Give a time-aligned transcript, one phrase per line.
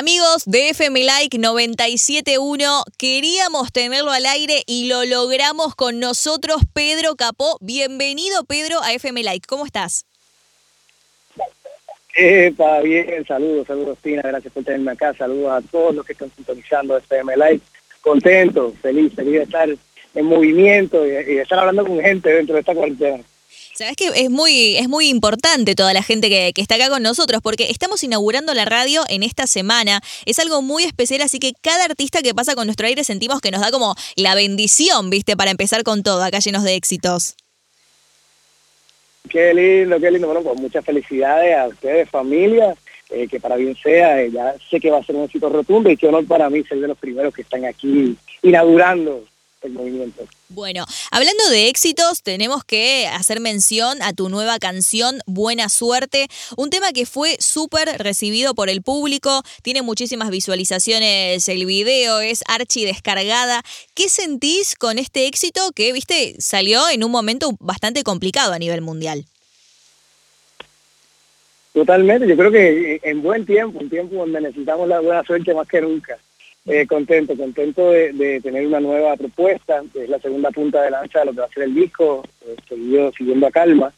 [0.00, 7.16] Amigos de FM Like 971, queríamos tenerlo al aire y lo logramos con nosotros, Pedro
[7.16, 7.58] Capó.
[7.60, 9.46] Bienvenido, Pedro, a FM Like.
[9.46, 10.06] ¿Cómo estás?
[12.16, 16.30] Epa, bien, saludos, saludos, Tina, gracias por tenerme acá, saludos a todos los que están
[16.34, 17.62] sintonizando FM Like.
[18.00, 22.60] Contento, feliz, feliz de estar en movimiento y, y estar hablando con gente dentro de
[22.60, 23.22] esta cuarentena.
[23.74, 27.40] Sabes que es muy, es muy importante toda la gente que, está acá con nosotros,
[27.42, 30.00] porque estamos inaugurando la radio en esta semana.
[30.26, 33.50] Es algo muy especial, así que cada artista que pasa con nuestro aire sentimos que
[33.50, 35.36] nos da como la bendición, ¿viste?
[35.36, 37.36] Para empezar con todo, acá llenos de éxitos.
[39.28, 40.26] Qué lindo, qué lindo.
[40.26, 42.74] Bueno, pues muchas felicidades a ustedes, familia.
[43.10, 45.90] Eh, que para bien sea, eh, ya sé que va a ser un éxito rotundo
[45.90, 49.24] y qué honor para mí ser de los primeros que están aquí inaugurando
[49.62, 50.26] el movimiento.
[50.48, 56.70] Bueno, hablando de éxitos, tenemos que hacer mención a tu nueva canción, Buena Suerte, un
[56.70, 62.84] tema que fue súper recibido por el público, tiene muchísimas visualizaciones el video, es archi
[62.84, 63.62] descargada.
[63.94, 68.80] ¿Qué sentís con este éxito que, viste, salió en un momento bastante complicado a nivel
[68.80, 69.24] mundial?
[71.72, 75.68] Totalmente, yo creo que en buen tiempo, un tiempo donde necesitamos la buena suerte más
[75.68, 76.18] que nunca.
[76.66, 80.90] Eh, contento, contento de, de, tener una nueva propuesta, que es la segunda punta de
[80.90, 83.92] lanza de lo que va a ser el disco, eh, seguido, siguiendo a calma.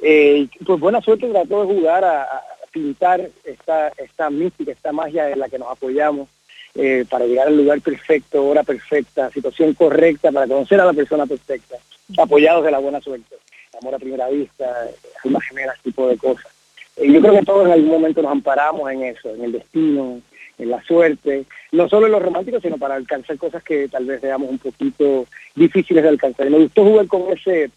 [0.00, 5.30] Eh, pues buena suerte trató de jugar a, a, pintar esta, esta mística, esta magia
[5.30, 6.28] en la que nos apoyamos
[6.74, 11.26] eh, para llegar al lugar perfecto, hora perfecta, situación correcta, para conocer a la persona
[11.26, 11.76] perfecta,
[12.16, 13.36] apoyados de la buena suerte,
[13.78, 14.88] amor a primera vista,
[15.22, 16.50] almas gemelas, tipo de cosas.
[16.96, 20.20] Eh, yo creo que todos en algún momento nos amparamos en eso, en el destino,
[20.62, 24.20] en la suerte, no solo en lo romántico, sino para alcanzar cosas que tal vez
[24.20, 26.46] veamos un poquito difíciles de alcanzar.
[26.46, 27.70] Y me gustó jugar con ese,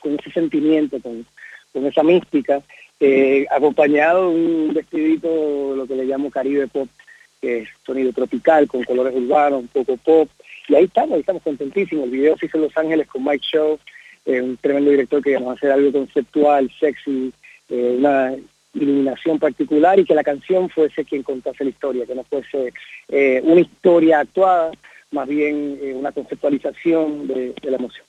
[0.00, 1.24] con ese sentimiento, con,
[1.72, 2.62] con esa mística,
[3.00, 6.88] eh, acompañado de un vestidito, lo que le llamo Caribe Pop,
[7.40, 10.28] que es sonido tropical, con colores urbanos, un poco pop.
[10.68, 12.04] Y ahí estamos, ahí estamos contentísimos.
[12.04, 13.78] El video se hizo en Los Ángeles con Mike Show,
[14.26, 17.32] eh, un tremendo director que nos hacer algo conceptual, sexy,
[17.68, 18.36] eh, una
[18.74, 22.72] iluminación particular y que la canción fuese quien contase la historia, que no fuese
[23.08, 24.72] eh, una historia actuada,
[25.10, 28.06] más bien eh, una conceptualización de, de, la emoción.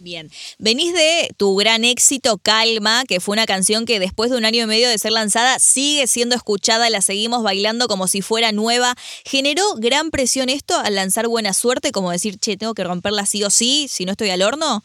[0.00, 4.44] Bien, venís de tu gran éxito Calma, que fue una canción que después de un
[4.44, 8.52] año y medio de ser lanzada sigue siendo escuchada, la seguimos bailando como si fuera
[8.52, 8.94] nueva.
[9.24, 13.42] ¿Generó gran presión esto al lanzar Buena Suerte, como decir, che, tengo que romperla sí
[13.42, 14.84] o sí, si no estoy al horno?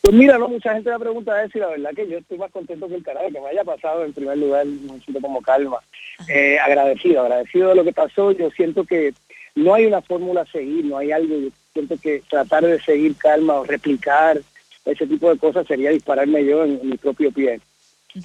[0.00, 2.50] Pues mira, no, mucha gente me pregunta eso y la verdad que yo estoy más
[2.50, 5.78] contento que el carajo, que me haya pasado en primer lugar un sitio como calma.
[6.28, 8.32] Eh, agradecido, agradecido de lo que pasó.
[8.32, 9.12] Yo siento que
[9.54, 11.36] no hay una fórmula a seguir, no hay algo.
[11.36, 14.40] Yo siento que tratar de seguir calma o replicar
[14.84, 17.60] ese tipo de cosas sería dispararme yo en, en mi propio pie.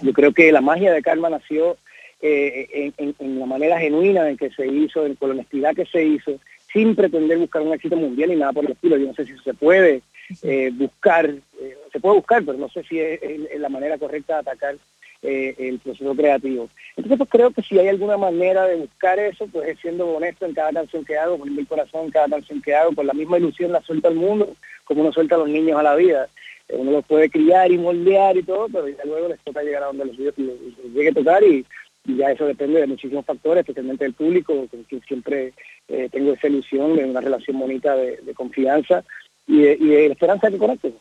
[0.02, 1.78] Yo creo que la magia de calma nació
[2.22, 5.76] eh, en, en, en, la manera genuina en que se hizo, en, con la honestidad
[5.76, 6.40] que se hizo,
[6.72, 8.98] sin pretender buscar un éxito mundial ni nada por el estilo.
[8.98, 10.02] Yo no sé si se puede
[10.42, 13.20] eh, buscar, eh, se puede buscar, pero no sé si es,
[13.60, 14.76] la manera correcta de atacar
[15.22, 16.70] eh, el proceso creativo.
[16.98, 20.46] Entonces pues creo que si hay alguna manera de buscar eso, pues es siendo honesto
[20.46, 23.38] en cada canción que hago, con mi corazón cada canción que hago, con la misma
[23.38, 26.28] ilusión la suelta al mundo, como uno suelta a los niños a la vida.
[26.68, 29.84] Eh, uno los puede criar y moldear y todo, pero ya luego les toca llegar
[29.84, 31.66] a donde les, les, les llegue a tocar y,
[32.06, 35.54] y ya eso depende de muchísimos factores, especialmente del público, con quien siempre
[35.88, 39.04] eh, tengo esa ilusión de una relación bonita de, de confianza
[39.48, 40.94] y de, y de esperanza que conecte.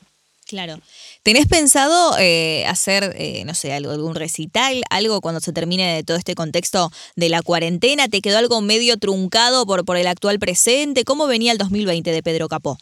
[0.47, 0.77] Claro.
[1.23, 6.03] ¿Tenés pensado eh, hacer, eh, no sé, algo, algún recital, algo cuando se termine de
[6.03, 8.09] todo este contexto de la cuarentena?
[8.09, 11.05] ¿Te quedó algo medio truncado por, por el actual presente?
[11.05, 12.77] ¿Cómo venía el 2020 de Pedro Capó?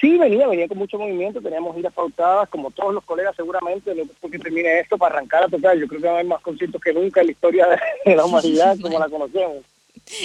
[0.00, 4.30] Sí, venía, venía con mucho movimiento, teníamos giras pautadas, como todos los colegas seguramente, después
[4.30, 5.76] que termine esto, para arrancar a tocar.
[5.78, 7.66] Yo creo que va a haber más conciertos que nunca en la historia
[8.04, 9.64] de la humanidad como la conocemos.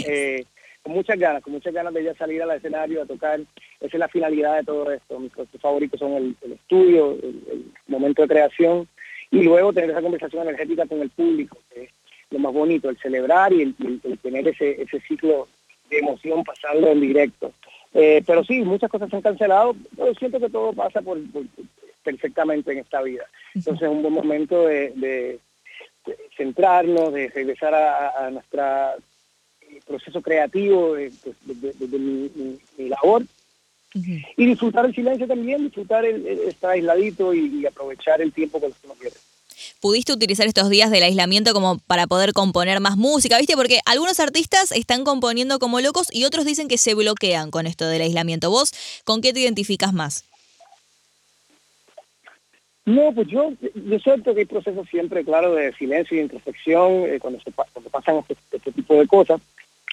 [0.05, 0.45] Eh,
[0.83, 3.39] con muchas ganas, con muchas ganas de ya salir al escenario a tocar.
[3.79, 5.19] Esa es la finalidad de todo esto.
[5.19, 8.87] Mis procesos favoritos son el, el estudio, el, el, momento de creación
[9.31, 11.89] y luego tener esa conversación energética con el público, que es
[12.29, 15.47] lo más bonito, el celebrar y el, el, el tener ese, ese ciclo
[15.89, 17.51] de emoción pasando en directo.
[17.93, 21.43] Eh, pero sí, muchas cosas se han cancelado, pero siento que todo pasa por, por
[22.03, 23.25] perfectamente en esta vida.
[23.53, 25.39] Entonces es un buen momento de, de,
[26.05, 28.95] de centrarnos, de regresar a, a nuestra
[29.81, 31.11] proceso creativo de,
[31.45, 32.31] de, de, de mi,
[32.77, 34.25] mi, labor uh -huh.
[34.37, 38.59] y disfrutar el silencio también, disfrutar el, el estar aisladito y, y, aprovechar el tiempo
[38.59, 39.15] que uno quiere.
[39.79, 43.37] ¿Pudiste utilizar estos días del aislamiento como para poder componer más música?
[43.37, 43.55] ¿Viste?
[43.55, 47.87] Porque algunos artistas están componiendo como locos y otros dicen que se bloquean con esto
[47.87, 48.49] del aislamiento.
[48.49, 48.73] ¿Vos
[49.03, 50.25] con qué te identificas más?
[52.85, 57.19] No, pues yo, yo siento que hay procesos siempre, claro, de silencio y introspección eh,
[57.19, 59.39] cuando, se, cuando pasan este, este, tipo de cosas,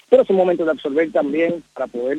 [0.09, 2.19] pero es un momento de absorber también para poder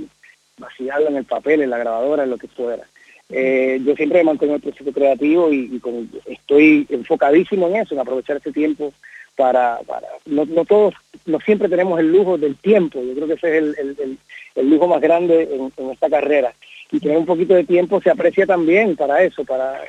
[0.57, 2.83] vaciarlo en el papel, en la grabadora, en lo que fuera.
[3.31, 5.80] Eh, yo siempre mantengo el proceso creativo y,
[6.25, 8.91] estoy enfocadísimo en eso, en aprovechar este tiempo
[9.36, 9.80] para,
[10.25, 10.95] no, todos,
[11.25, 14.18] no siempre tenemos el lujo del tiempo, yo creo que ese es el,
[14.56, 15.47] el, lujo más grande
[15.77, 16.53] en, esta carrera.
[16.92, 19.80] Y tener un poquito de tiempo se aprecia también para eso, para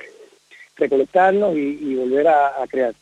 [0.77, 2.95] recolectarnos y, volver a, crear.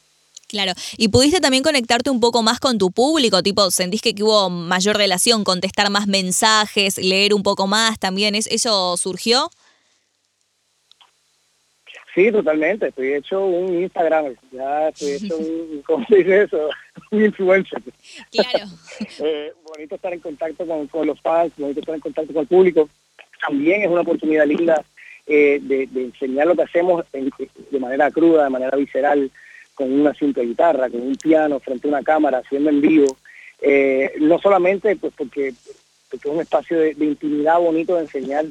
[0.48, 4.48] Claro, y pudiste también conectarte un poco más con tu público, tipo, sentís que hubo
[4.48, 9.50] mayor relación, contestar más mensajes, leer un poco más también, ¿eso surgió?
[12.18, 12.88] Sí, totalmente.
[12.88, 14.34] Estoy hecho un Instagram.
[14.50, 16.68] Ya estoy hecho un, ¿cómo se dice eso?
[17.12, 17.80] Un influencer.
[18.32, 18.66] Claro.
[19.20, 22.88] eh, bonito estar en contacto con, los fans, bonito estar en contacto con el público.
[23.46, 24.84] También es una oportunidad linda
[25.28, 29.30] eh, de, enseñar lo que hacemos de manera cruda, de manera visceral,
[29.78, 33.16] con una simple guitarra, con un piano, frente a una cámara, haciendo en vivo.
[33.62, 38.44] Eh, no solamente pues porque, es un espacio de intimidad bonito de enseñar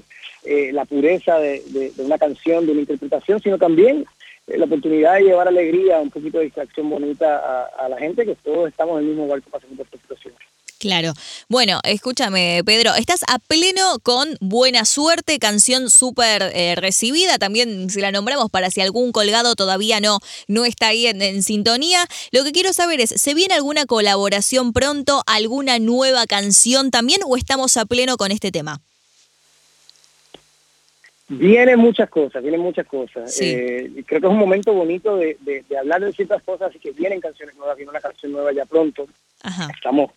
[0.45, 4.05] eh, la pureza de, una canción, de una interpretación, sino también
[4.47, 8.35] eh, la oportunidad de llevar alegría, un poquito de distracción bonita a, la gente, que
[8.35, 10.46] todos estamos en el mismo barco pasando por esta.
[10.79, 11.13] Claro.
[11.49, 17.39] Bueno, escúchame, Pedro, estás a pleno con Buena Suerte, canción súper eh, recibida.
[17.39, 22.05] También si la nombramos para si algún colgado todavía no, no está ahí en, sintonía.
[22.31, 27.37] Lo que quiero saber es, ¿se viene alguna colaboración pronto, alguna nueva canción también o
[27.37, 28.79] estamos a pleno con este tema?
[31.29, 33.35] Vienen muchas cosas, vienen muchas cosas.
[33.41, 37.19] Eh, creo que es un momento bonito de, hablar de ciertas cosas y que vienen
[37.19, 39.07] canciones nuevas, viene una canción nueva ya pronto.
[39.73, 40.11] Estamos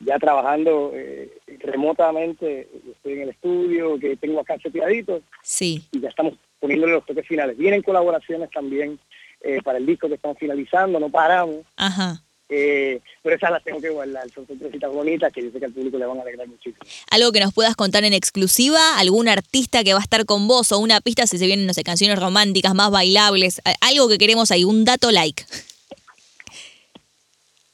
[0.00, 5.22] ya trabajando eh, remotamente, estoy en el estudio, que tengo acá seteadito.
[5.42, 5.84] Sí.
[5.92, 7.56] Y ya estamos poniéndole los toques finales.
[7.56, 8.98] Vienen colaboraciones también
[9.40, 11.58] eh, para el disco que estamos finalizando, no paramos.
[11.76, 12.20] Ajá.
[12.50, 15.72] Eh, pero esas las tengo que guardar, son sorpresitas bonitas que yo sé que al
[15.72, 16.84] público le van a alegrar muchísimo.
[17.10, 20.70] Algo que nos puedas contar en exclusiva, algún artista que va a estar con vos
[20.70, 24.50] o una pista si se vienen, no sé, canciones románticas, más bailables, algo que queremos
[24.50, 25.44] ahí, un dato like.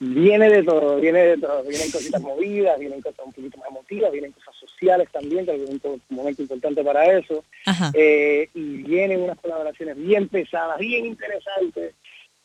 [0.02, 4.10] Viene de todo, viene de todo, vienen cositas movidas, vienen cosas un poquito más emotivas,
[4.10, 7.44] vienen cosas sociales también, que es un momento importante para eso,
[7.92, 11.94] eh, y vienen unas colaboraciones bien pesadas, bien interesantes,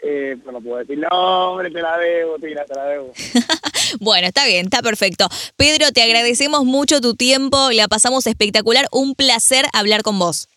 [0.04, 3.14] eh, no puedo decir, no, hombre, te la debo, tira, te la debo.
[4.02, 5.30] bueno, está bien, está perfecto.
[5.56, 10.50] Pedro, te agradecemos mucho tu tiempo, la pasamos espectacular, un placer hablar con vos.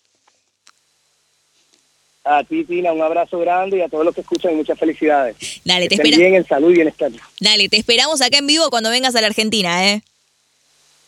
[2.30, 5.36] A ti, Tina, un abrazo grande y a todos los que escuchan muchas felicidades.
[5.64, 6.18] Dale, te esperamos.
[6.18, 7.10] bien en salud y bienestar.
[7.40, 10.02] Dale, te esperamos acá en vivo cuando vengas a la Argentina, ¿eh?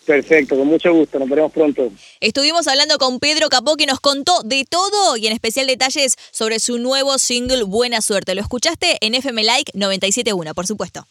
[0.07, 1.93] Perfecto, con mucho gusto, nos veremos pronto.
[2.21, 6.59] Estuvimos hablando con Pedro Capó que nos contó de todo y en especial detalles sobre
[6.59, 8.35] su nuevo single Buena Suerte.
[8.35, 11.07] Lo escuchaste en FM Like 97.1, por supuesto.